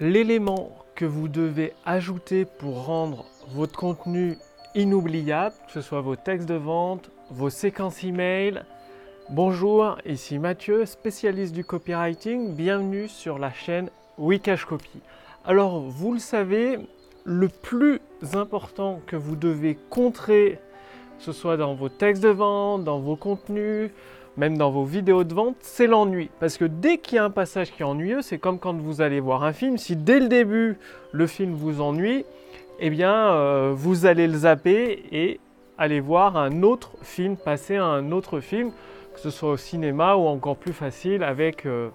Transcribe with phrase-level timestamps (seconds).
[0.00, 4.38] l'élément que vous devez ajouter pour rendre votre contenu
[4.74, 8.62] inoubliable, que ce soit vos textes de vente, vos séquences email.
[9.28, 12.54] Bonjour, ici Mathieu, spécialiste du copywriting.
[12.54, 15.00] Bienvenue sur la chaîne Wikash Copy.
[15.44, 16.78] Alors, vous le savez,
[17.24, 18.00] le plus
[18.32, 20.60] important que vous devez contrer,
[21.18, 23.90] que ce soit dans vos textes de vente, dans vos contenus,
[24.40, 26.30] même dans vos vidéos de vente, c'est l'ennui.
[26.40, 29.02] Parce que dès qu'il y a un passage qui est ennuyeux, c'est comme quand vous
[29.02, 30.78] allez voir un film, si dès le début
[31.12, 32.24] le film vous ennuie,
[32.78, 35.40] eh bien euh, vous allez le zapper et
[35.76, 38.70] aller voir un autre film, passer à un autre film,
[39.12, 41.90] que ce soit au cinéma ou encore plus facile avec euh,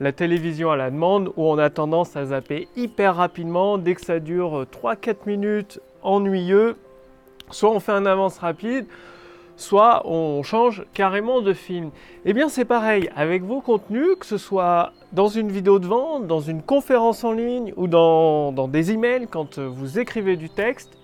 [0.00, 4.04] la télévision à la demande où on a tendance à zapper hyper rapidement dès que
[4.04, 6.74] ça dure 3-4 euh, minutes ennuyeux.
[7.52, 8.86] Soit on fait un avance rapide,
[9.56, 11.90] soit on change carrément de film.
[12.24, 16.26] Eh bien c'est pareil avec vos contenus, que ce soit dans une vidéo de vente,
[16.26, 20.96] dans une conférence en ligne ou dans, des emails quand vous écrivez du texte.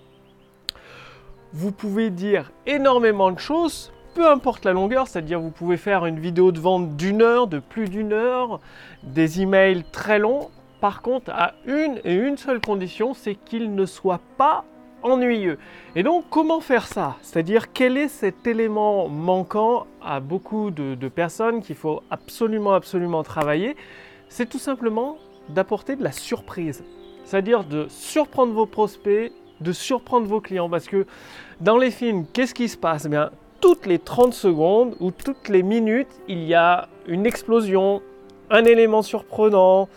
[1.53, 6.19] Vous pouvez dire énormément de choses, peu importe la longueur, c'est-à-dire vous pouvez faire une
[6.19, 8.59] vidéo de vente d'une heure, de plus d'une heure,
[9.03, 10.49] des emails très longs.
[10.79, 14.65] Par contre, à une et une seule condition, c'est qu'ils ne soient pas
[15.03, 15.57] ennuyeux.
[15.95, 17.17] Et donc, comment faire ça?
[17.21, 23.75] C'est-à-dire, quel est cet élément manquant à beaucoup de, personnes qu'il faut absolument, absolument travailler?
[24.29, 25.17] C'est tout simplement
[25.49, 26.83] d'apporter de la surprise.
[27.25, 30.69] C'est-à-dire de surprendre vos prospects, de surprendre vos clients.
[30.69, 31.05] Parce que
[31.59, 33.05] dans les films, qu'est-ce qui se passe?
[33.05, 38.01] Eh bien, Toutes les 30 secondes ou toutes les minutes, il y a une explosion,
[38.49, 39.87] un élément surprenant,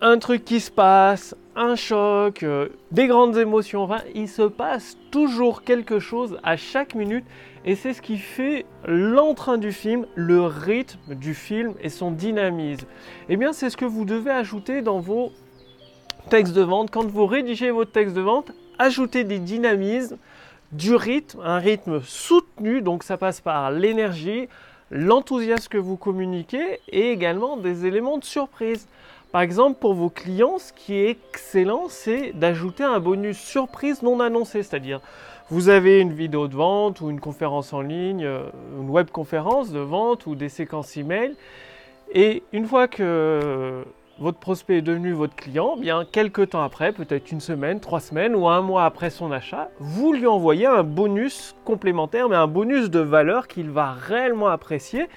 [0.00, 3.88] un truc qui se passe, un choc, euh, des grandes émotions.
[4.14, 7.24] Il se passe toujours quelque chose à chaque minute
[7.66, 12.86] et c'est ce qui fait l'entrain du film, le rythme du film et son dynamisme.
[13.28, 15.32] Eh bien, c'est ce que vous devez ajouter dans vos
[16.30, 16.90] textes de vente.
[16.90, 20.16] Quand vous rédigez votre texte de vente, ajoutez des dynamismes,
[20.72, 24.48] du rythme, un rythme soutenu, donc ça passe par l'énergie,
[24.90, 28.86] l'enthousiasme que vous communiquez et également des éléments de surprise.
[29.32, 34.18] Par exemple, pour vos clients, ce qui est excellent, c'est d'ajouter un bonus surprise non
[34.18, 34.64] annoncé.
[34.64, 35.00] C'est-à-dire,
[35.50, 38.42] vous avez une vidéo de vente ou une conférence en ligne, euh,
[38.80, 41.36] une web conférence de vente ou des séquences email.
[42.12, 43.84] Et une fois que
[44.18, 48.34] votre prospect est devenu votre client, bien quelques temps après, peut-être une semaine, trois semaines
[48.34, 52.90] ou un mois après son achat, vous lui envoyez un bonus complémentaire, mais un bonus
[52.90, 55.08] de valeur qu'il va réellement apprécier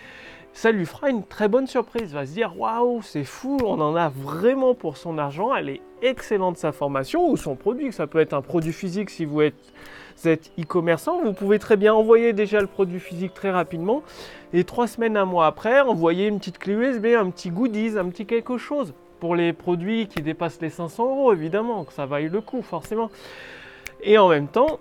[0.53, 2.09] ça lui fera une très bonne surprise.
[2.09, 5.53] Il va se dire waouh, c'est fou, on en a vraiment pour son argent.
[5.53, 7.91] Elle est excellente sa formation ou son produit.
[7.91, 11.21] Ça peut être un produit physique si vous êtes e-commerçant.
[11.23, 14.03] Vous pouvez très bien envoyer déjà le produit physique très rapidement
[14.53, 18.09] et trois semaines, un mois après, envoyer une petite clé USB, un petit goodies, un
[18.09, 22.29] petit quelque chose pour les produits qui dépassent les 500 euros évidemment, que ça vaille
[22.29, 23.09] le coup forcément.
[24.03, 24.79] Et en même temps,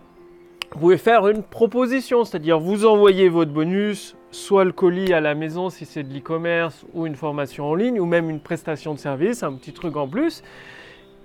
[0.73, 5.35] vous pouvez faire une proposition, c'est-à-dire vous envoyez votre bonus, soit le colis à la
[5.35, 8.99] maison si c'est de l'e-commerce ou une formation en ligne ou même une prestation de
[8.99, 10.43] service, un petit truc en plus.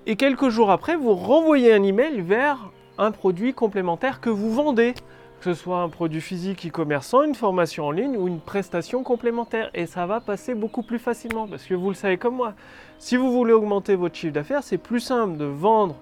[0.06, 4.94] Et quelques jours après, vous renvoyez un email vers un produit complémentaire que vous vendez,
[5.40, 9.70] que ce soit un produit physique e-commerçant, une formation en ligne ou une prestation complémentaire.
[9.74, 12.54] Et ça va passer beaucoup plus facilement parce que vous le savez comme moi.
[13.00, 15.96] Si vous voulez augmenter votre chiffre d'affaires, c'est plus simple de vendre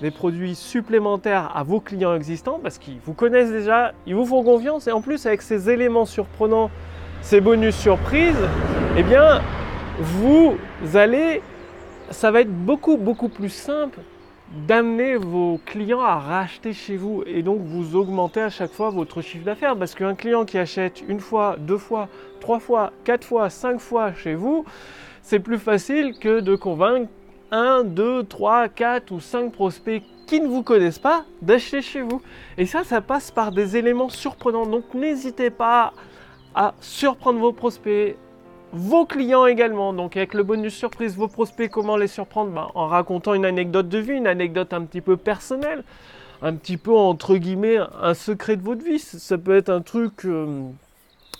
[0.00, 4.42] des produits supplémentaires à vos clients existants parce qu'ils vous connaissent déjà, ils vous font
[4.42, 6.70] confiance et en plus avec ces éléments surprenants,
[7.20, 8.38] ces bonus surprises,
[8.96, 9.42] eh bien
[10.00, 10.56] vous
[10.94, 11.42] allez,
[12.10, 13.98] ça va être beaucoup beaucoup plus simple
[14.66, 19.20] d'amener vos clients à racheter chez vous et donc vous augmentez à chaque fois votre
[19.20, 22.08] chiffre d'affaires parce qu'un client qui achète une fois, deux fois,
[22.40, 24.64] trois fois, quatre fois, cinq fois chez vous,
[25.22, 27.10] c'est plus facile que de convaincre
[27.50, 32.20] 1, 2, 3, 4 ou 5 prospects qui ne vous connaissent pas d'acheter chez vous.
[32.58, 34.66] Et ça, ça passe par des éléments surprenants.
[34.66, 35.92] Donc n'hésitez pas
[36.54, 38.16] à surprendre vos prospects,
[38.72, 39.92] vos clients également.
[39.92, 42.50] Donc avec le bonus surprise, vos prospects, comment les surprendre?
[42.50, 45.82] Ben, En racontant une anecdote de vie, une anecdote un petit peu personnelle,
[46.42, 48.98] un petit peu entre guillemets un secret de votre vie.
[48.98, 50.24] Ça peut être un truc...
[50.24, 50.68] Euh,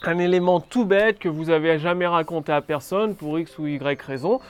[0.02, 4.00] un élément tout bête que vous avez jamais raconté à personne pour X ou Y
[4.02, 4.40] raison.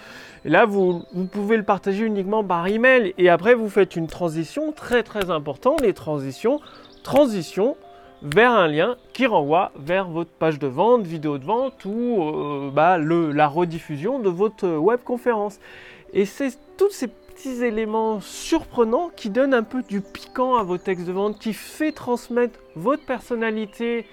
[0.44, 3.14] Et là, vous, pouvez le partager uniquement par email.
[3.18, 6.60] Et après, vous faites une transition très très importante, les transitions,
[7.02, 7.76] transition
[8.22, 12.70] vers un lien qui renvoie vers votre page de vente, vidéo de vente ou euh,
[12.72, 15.60] bah, le, la rediffusion de votre web conférence.
[16.12, 20.78] Et c'est tous ces petits éléments surprenants qui donnent un peu du piquant à vos
[20.78, 24.06] textes de vente, qui fait transmettre votre personnalité,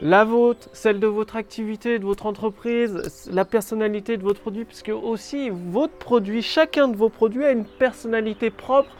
[0.00, 4.90] la vôtre, celle de votre activité, de votre entreprise, la personnalité de votre produit, puisque
[4.90, 8.90] aussi votre produit, chacun de vos produits a une personnalité propre.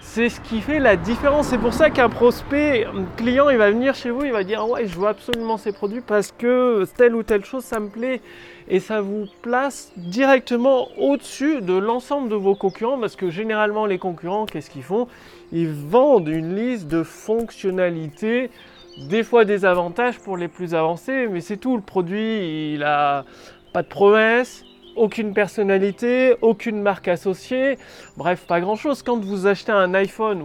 [0.00, 1.48] C'est ce qui fait la différence.
[1.48, 4.66] C'est pour ça qu'un prospect, un client, il va venir chez vous, il va dire
[4.68, 8.22] ouais, je veux absolument ces produits parce que telle ou telle chose, ça me plaît.
[8.68, 13.98] Et ça vous place directement au-dessus de l'ensemble de vos concurrents parce que généralement les
[13.98, 15.08] concurrents, qu'est-ce qu'ils font?
[15.52, 18.50] Ils vendent une liste de fonctionnalités
[18.98, 21.76] des fois des avantages pour les plus avancés, mais c'est tout.
[21.76, 23.24] Le produit, il a
[23.72, 24.64] pas de promesse,
[24.96, 27.78] aucune personnalité, aucune marque associée,
[28.16, 29.02] bref, pas grand chose.
[29.02, 30.36] Quand vous achetez un iPhone